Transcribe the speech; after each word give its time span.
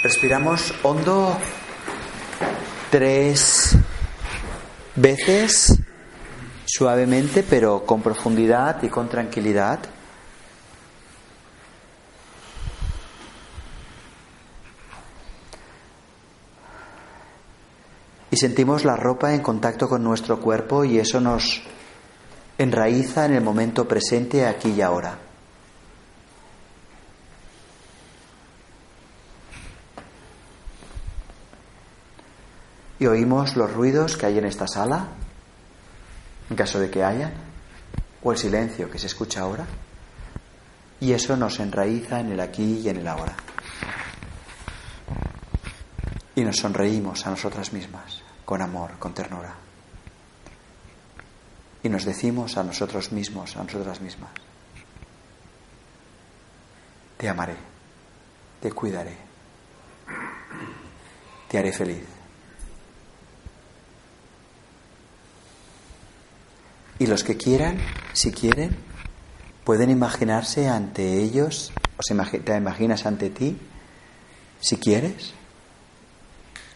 Respiramos 0.00 0.72
hondo 0.84 1.36
tres 2.88 3.76
veces, 4.94 5.76
suavemente, 6.64 7.42
pero 7.42 7.84
con 7.84 8.00
profundidad 8.00 8.80
y 8.84 8.88
con 8.88 9.08
tranquilidad. 9.08 9.80
Y 18.30 18.36
sentimos 18.36 18.84
la 18.84 18.94
ropa 18.94 19.34
en 19.34 19.40
contacto 19.40 19.88
con 19.88 20.04
nuestro 20.04 20.38
cuerpo 20.38 20.84
y 20.84 21.00
eso 21.00 21.20
nos 21.20 21.60
enraiza 22.56 23.24
en 23.24 23.34
el 23.34 23.42
momento 23.42 23.88
presente, 23.88 24.46
aquí 24.46 24.70
y 24.70 24.80
ahora. 24.80 25.27
Y 32.98 33.06
oímos 33.06 33.56
los 33.56 33.72
ruidos 33.72 34.16
que 34.16 34.26
hay 34.26 34.38
en 34.38 34.44
esta 34.44 34.66
sala, 34.66 35.08
en 36.50 36.56
caso 36.56 36.80
de 36.80 36.90
que 36.90 37.04
hayan, 37.04 37.32
o 38.22 38.32
el 38.32 38.38
silencio 38.38 38.90
que 38.90 38.98
se 38.98 39.06
escucha 39.06 39.40
ahora, 39.40 39.66
y 41.00 41.12
eso 41.12 41.36
nos 41.36 41.60
enraiza 41.60 42.18
en 42.20 42.32
el 42.32 42.40
aquí 42.40 42.80
y 42.82 42.88
en 42.88 42.96
el 42.96 43.08
ahora. 43.08 43.36
Y 46.34 46.42
nos 46.42 46.56
sonreímos 46.56 47.26
a 47.26 47.30
nosotras 47.30 47.72
mismas, 47.72 48.22
con 48.44 48.62
amor, 48.62 48.98
con 48.98 49.14
ternura. 49.14 49.54
Y 51.82 51.88
nos 51.88 52.04
decimos 52.04 52.56
a 52.56 52.64
nosotros 52.64 53.12
mismos, 53.12 53.56
a 53.56 53.62
nosotras 53.62 54.00
mismas, 54.00 54.30
te 57.16 57.28
amaré, 57.28 57.56
te 58.60 58.72
cuidaré, 58.72 59.16
te 61.48 61.58
haré 61.58 61.72
feliz. 61.72 62.17
Y 66.98 67.06
los 67.06 67.22
que 67.22 67.36
quieran, 67.36 67.78
si 68.12 68.32
quieren, 68.32 68.76
pueden 69.64 69.90
imaginarse 69.90 70.68
ante 70.68 71.22
ellos, 71.22 71.72
o 71.96 72.02
se 72.02 72.14
te 72.40 72.56
imaginas 72.56 73.06
ante 73.06 73.30
ti, 73.30 73.56
si 74.60 74.76
quieres, 74.76 75.34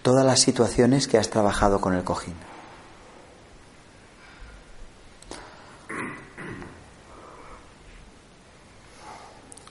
todas 0.03 0.25
las 0.25 0.41
situaciones 0.41 1.09
que 1.09 1.19
has 1.19 1.31
trabajado 1.31 1.81
con 1.81 1.95
el 1.95 2.05
cojín. 2.05 2.35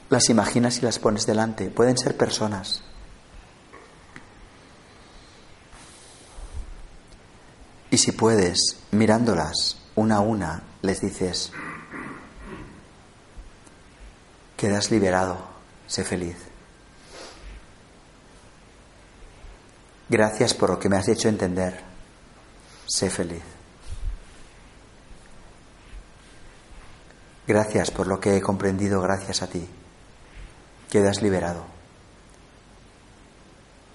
Las 0.09 0.29
imaginas 0.29 0.77
y 0.79 0.81
las 0.81 0.99
pones 0.99 1.25
delante. 1.25 1.69
Pueden 1.69 1.97
ser 1.97 2.17
personas. 2.17 2.83
Y 7.89 7.97
si 7.97 8.11
puedes, 8.11 8.77
mirándolas, 8.91 9.80
una 9.95 10.17
a 10.17 10.19
una 10.21 10.63
les 10.81 11.01
dices, 11.01 11.51
quedas 14.57 14.91
liberado, 14.91 15.37
sé 15.87 16.03
feliz. 16.03 16.37
Gracias 20.09 20.53
por 20.53 20.69
lo 20.69 20.79
que 20.79 20.89
me 20.89 20.97
has 20.97 21.07
hecho 21.07 21.29
entender, 21.29 21.79
sé 22.85 23.09
feliz. 23.09 23.43
Gracias 27.47 27.91
por 27.91 28.07
lo 28.07 28.19
que 28.19 28.37
he 28.37 28.41
comprendido 28.41 29.01
gracias 29.01 29.41
a 29.41 29.47
ti, 29.47 29.67
quedas 30.89 31.21
liberado. 31.21 31.65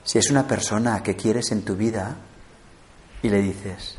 Si 0.05 0.19
es 0.19 0.31
una 0.31 0.47
persona 0.47 1.03
que 1.03 1.17
quieres 1.17 1.51
en 1.53 1.65
tu 1.65 1.75
vida 1.75 2.17
y 3.23 3.29
le 3.29 3.43
dices, 3.43 3.99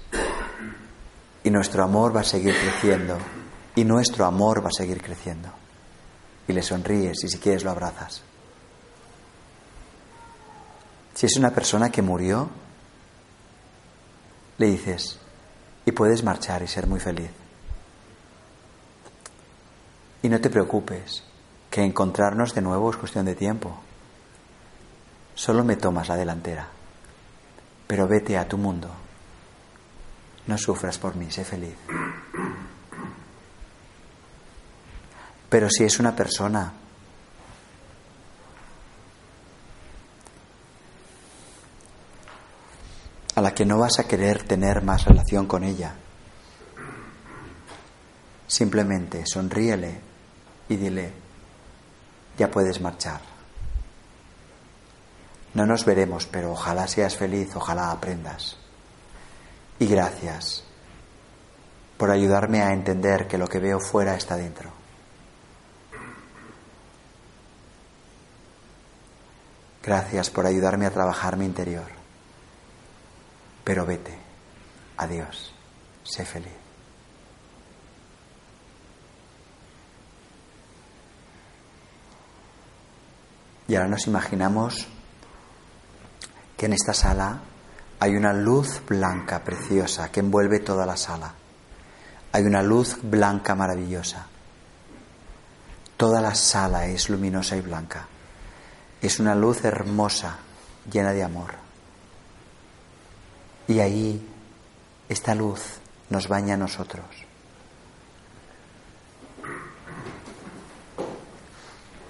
y 1.48 1.50
nuestro 1.50 1.82
amor 1.82 2.14
va 2.14 2.20
a 2.20 2.26
seguir 2.26 2.54
creciendo. 2.60 3.18
Y 3.74 3.86
nuestro 3.86 4.26
amor 4.26 4.62
va 4.62 4.68
a 4.68 4.78
seguir 4.78 5.02
creciendo. 5.02 5.48
Y 6.46 6.52
le 6.52 6.62
sonríes 6.62 7.24
y 7.24 7.30
si 7.30 7.38
quieres 7.38 7.64
lo 7.64 7.72
abrazas. 7.72 8.22
Si 11.14 11.26
es 11.26 11.38
una 11.38 11.52
persona 11.52 11.90
que 11.90 12.02
murió, 12.02 12.50
le 14.58 14.66
dices, 14.68 15.22
y 15.86 15.94
puedes 15.94 16.22
marchar 16.22 16.64
y 16.64 16.68
ser 16.68 16.86
muy 16.86 17.00
feliz. 17.00 17.32
Y 20.24 20.28
no 20.28 20.42
te 20.42 20.50
preocupes, 20.50 21.24
que 21.72 21.82
encontrarnos 21.82 22.56
de 22.56 22.62
nuevo 22.62 22.92
es 22.92 22.98
cuestión 22.98 23.24
de 23.24 23.36
tiempo. 23.36 23.74
Solo 25.34 25.64
me 25.64 25.78
tomas 25.78 26.10
la 26.10 26.18
delantera, 26.18 26.68
pero 27.88 28.06
vete 28.06 28.38
a 28.38 28.50
tu 28.50 28.58
mundo. 28.58 29.07
No 30.48 30.58
sufras 30.58 30.98
por 30.98 31.16
mí, 31.16 31.30
sé 31.30 31.44
feliz. 31.44 31.76
Pero 35.50 35.70
si 35.70 35.84
es 35.84 36.00
una 36.00 36.16
persona 36.16 36.74
a 43.36 43.42
la 43.42 43.54
que 43.54 43.66
no 43.66 43.78
vas 43.78 44.00
a 44.00 44.08
querer 44.08 44.44
tener 44.44 44.82
más 44.82 45.06
relación 45.06 45.48
con 45.48 45.64
ella, 45.64 45.96
simplemente 48.48 49.26
sonríele 49.26 50.02
y 50.70 50.76
dile, 50.76 51.12
ya 52.38 52.50
puedes 52.50 52.82
marchar. 52.82 53.22
No 55.54 55.66
nos 55.66 55.86
veremos, 55.86 56.26
pero 56.26 56.52
ojalá 56.52 56.88
seas 56.88 57.16
feliz, 57.16 57.56
ojalá 57.56 57.92
aprendas. 57.92 58.58
Y 59.80 59.88
gracias 59.88 60.64
por 61.98 62.12
ayudarme 62.12 62.62
a 62.62 62.74
entender 62.74 63.28
que 63.28 63.38
lo 63.38 63.48
que 63.48 63.60
veo 63.60 63.80
fuera 63.80 64.16
está 64.16 64.36
dentro. 64.36 64.72
Gracias 69.84 70.30
por 70.30 70.46
ayudarme 70.46 70.86
a 70.86 70.92
trabajar 70.92 71.38
mi 71.38 71.46
interior. 71.46 71.88
Pero 73.64 73.86
vete. 73.86 74.18
Adiós. 74.98 75.54
Sé 76.04 76.26
feliz. 76.26 76.52
Y 83.68 83.76
ahora 83.76 83.90
nos 83.90 84.08
imaginamos 84.08 84.88
que 86.56 86.66
en 86.66 86.74
esta 86.74 86.94
sala 86.94 87.42
hay 88.00 88.16
una 88.16 88.34
luz 88.34 88.82
blanca 88.88 89.44
preciosa 89.44 90.12
que 90.12 90.20
envuelve 90.20 90.60
toda 90.60 90.86
la 90.86 90.98
sala. 90.98 91.34
Hay 92.32 92.44
una 92.44 92.62
luz 92.62 92.98
blanca 93.02 93.56
maravillosa. 93.56 94.28
Toda 95.96 96.22
la 96.22 96.36
sala 96.36 96.86
es 96.86 97.10
luminosa 97.10 97.56
y 97.58 97.62
blanca. 97.62 98.08
Es 99.02 99.20
una 99.20 99.34
luz 99.34 99.66
hermosa, 99.66 100.38
llena 100.92 101.12
de 101.12 101.24
amor. 101.24 101.56
Y 103.68 103.80
ahí 103.80 104.28
esta 105.10 105.34
luz 105.34 105.62
nos 106.10 106.28
baña 106.28 106.54
a 106.54 106.58
nosotros. 106.58 107.06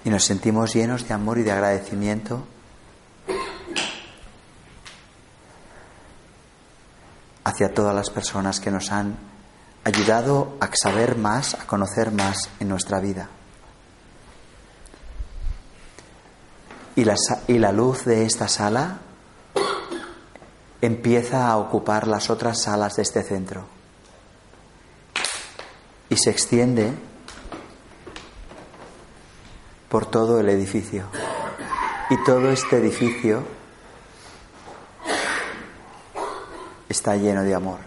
Y 0.04 0.10
nos 0.10 0.24
sentimos 0.24 0.74
llenos 0.74 1.08
de 1.08 1.14
amor 1.14 1.38
y 1.38 1.42
de 1.42 1.52
agradecimiento 1.52 2.46
hacia 7.48 7.72
todas 7.72 7.94
las 7.94 8.10
personas 8.10 8.60
que 8.60 8.70
nos 8.70 8.92
han 8.92 9.16
ayudado 9.84 10.56
a 10.60 10.68
saber 10.74 11.16
más, 11.16 11.54
a 11.54 11.66
conocer 11.66 12.12
más 12.12 12.50
en 12.60 12.68
nuestra 12.68 13.00
vida. 13.00 13.28
Y 16.94 17.04
la, 17.58 17.72
luz 17.72 18.04
de 18.04 18.26
esta 18.26 18.48
sala 18.48 18.98
empieza 20.82 21.48
a 21.48 21.56
ocupar 21.56 22.06
las 22.06 22.28
otras 22.28 22.60
salas 22.60 22.96
de 22.96 23.02
este 23.02 23.22
centro 23.22 23.64
y 26.10 26.16
se 26.16 26.30
extiende 26.30 26.92
por 29.88 30.06
todo 30.06 30.40
el 30.40 30.48
edificio. 30.48 31.04
Y 32.10 32.22
todo 32.24 32.50
este 32.50 32.78
edificio 32.78 33.57
está 37.08 37.16
lleno 37.16 37.42
de 37.42 37.54
amor. 37.54 37.78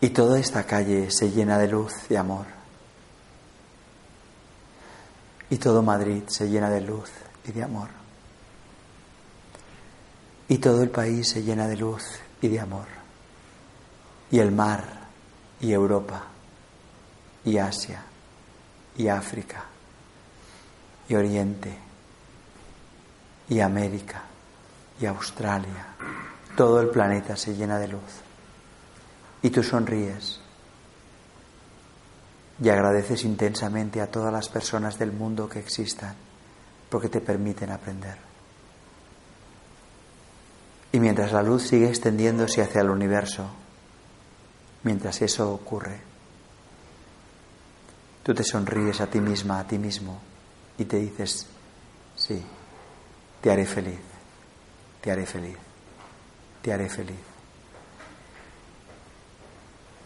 Y 0.00 0.08
toda 0.08 0.38
esta 0.38 0.64
calle 0.64 1.10
se 1.10 1.30
llena 1.30 1.58
de 1.58 1.68
luz 1.68 1.92
y 2.08 2.16
amor. 2.16 2.46
Y 5.50 5.58
todo 5.58 5.82
Madrid 5.82 6.22
se 6.28 6.48
llena 6.48 6.70
de 6.70 6.80
luz 6.80 7.10
y 7.46 7.52
de 7.52 7.62
amor. 7.62 7.88
Y 10.48 10.56
todo 10.56 10.82
el 10.82 10.88
país 10.88 11.28
se 11.28 11.42
llena 11.42 11.68
de 11.68 11.76
luz 11.76 12.04
y 12.40 12.48
de 12.48 12.58
amor. 12.58 12.86
Y 14.30 14.38
el 14.38 14.50
mar, 14.50 15.08
y 15.60 15.72
Europa, 15.72 16.24
y 17.44 17.58
Asia, 17.58 18.02
y 18.96 19.08
África, 19.08 19.66
y 21.10 21.14
Oriente, 21.16 21.76
y 23.48 23.58
América, 23.58 24.22
y 25.00 25.06
Australia. 25.06 25.88
Todo 26.56 26.80
el 26.80 26.88
planeta 26.90 27.36
se 27.36 27.56
llena 27.56 27.80
de 27.80 27.88
luz. 27.88 28.22
Y 29.42 29.50
tú 29.50 29.64
sonríes 29.64 30.38
y 32.62 32.68
agradeces 32.68 33.24
intensamente 33.24 34.00
a 34.00 34.08
todas 34.08 34.32
las 34.32 34.48
personas 34.48 35.00
del 35.00 35.10
mundo 35.10 35.48
que 35.48 35.58
existan 35.58 36.14
porque 36.88 37.08
te 37.08 37.20
permiten 37.20 37.72
aprender. 37.72 38.16
Y 40.92 41.00
mientras 41.00 41.32
la 41.32 41.42
luz 41.42 41.64
sigue 41.64 41.88
extendiéndose 41.88 42.62
hacia 42.62 42.82
el 42.82 42.90
universo, 42.90 43.50
mientras 44.84 45.20
eso 45.22 45.52
ocurre, 45.52 46.02
tú 48.22 48.32
te 48.32 48.44
sonríes 48.44 49.00
a 49.00 49.08
ti 49.08 49.20
misma, 49.20 49.58
a 49.58 49.66
ti 49.66 49.76
mismo, 49.76 50.29
y 50.80 50.86
te 50.86 50.96
dices, 50.96 51.46
sí, 52.16 52.42
te 53.42 53.50
haré 53.50 53.66
feliz, 53.66 54.00
te 55.02 55.12
haré 55.12 55.26
feliz, 55.26 55.56
te 56.62 56.72
haré 56.72 56.88
feliz. 56.88 57.18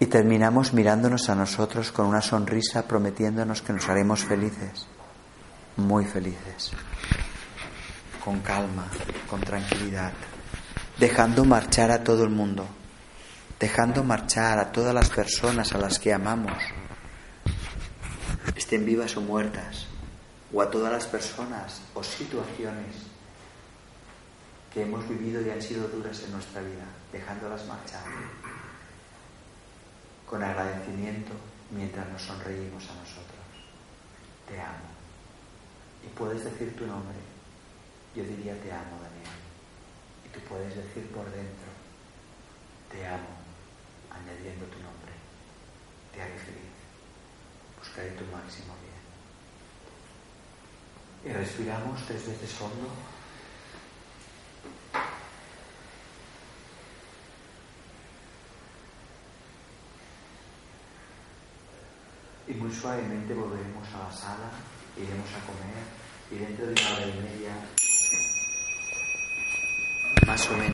Y 0.01 0.07
terminamos 0.07 0.73
mirándonos 0.73 1.31
a 1.31 1.37
nosotros 1.37 1.93
con 1.93 2.07
una 2.07 2.21
sonrisa 2.21 2.89
prometiéndonos 2.89 3.63
que 3.63 3.73
nos 3.73 3.89
haremos 3.89 4.25
felices, 4.25 4.89
muy 5.77 6.05
felices, 6.07 6.73
con 8.25 8.41
calma, 8.41 8.89
con 9.31 9.41
tranquilidad, 9.43 10.13
dejando 10.99 11.45
marchar 11.45 11.93
a 11.93 12.03
todo 12.03 12.25
el 12.25 12.31
mundo, 12.31 12.67
dejando 13.61 14.03
marchar 14.03 14.59
a 14.59 14.73
todas 14.73 14.93
las 14.93 15.09
personas 15.09 15.73
a 15.73 15.79
las 15.79 16.01
que 16.01 16.13
amamos, 16.13 16.59
estén 18.57 18.85
vivas 18.85 19.17
o 19.17 19.21
muertas, 19.21 19.94
o 20.55 20.63
a 20.63 20.71
todas 20.71 20.93
las 20.93 21.07
personas 21.07 21.83
o 21.95 22.03
situaciones 22.03 23.11
que 24.73 24.83
hemos 24.83 25.09
vivido 25.09 25.43
y 25.43 25.51
han 25.51 25.61
sido 25.61 25.89
duras 25.89 26.23
en 26.23 26.33
nuestra 26.33 26.63
vida, 26.63 26.87
dejándolas 27.13 27.67
marchar 27.67 28.05
con 30.29 30.43
agradecimiento 30.43 31.33
mientras 31.71 32.09
nos 32.09 32.23
sonreímos 32.23 32.85
a 32.89 32.95
nosotros. 32.95 33.45
Te 34.49 34.61
amo. 34.61 34.95
Y 36.05 36.09
puedes 36.17 36.45
decir 36.45 36.77
tu 36.77 36.87
nombre. 36.87 37.19
Yo 38.15 38.23
diría 38.23 38.55
te 38.63 38.71
amo, 38.71 38.99
Daniel. 39.03 39.35
Y 40.25 40.29
tú 40.29 40.41
puedes 40.49 40.75
decir 40.75 41.07
por 41.11 41.25
dentro, 41.31 41.71
te 42.91 43.07
amo, 43.07 43.35
añadiendo 44.11 44.67
tu 44.67 44.79
nombre. 44.79 45.13
Te 46.13 46.23
haré 46.23 46.39
feliz. 46.39 46.75
Buscaré 47.79 48.11
tu 48.11 48.25
máximo 48.27 48.75
bien. 48.83 48.94
Y 51.25 51.33
respiramos 51.33 52.05
tres 52.07 52.27
veces 52.27 52.61
hondo. 52.61 52.91
y 62.47 62.53
muy 62.55 62.71
suavemente 62.71 63.35
volveremos 63.35 63.89
a 63.95 64.09
la 64.09 64.13
sala, 64.13 64.51
iremos 64.97 65.29
a 65.31 65.41
comer 65.47 65.85
y 66.31 66.37
dentro 66.37 66.67
de 66.67 66.73
una 66.73 66.97
hora 66.97 67.07
y 67.07 67.21
media, 67.21 67.53
más 70.27 70.51
o 70.51 70.57
menos. 70.57 70.74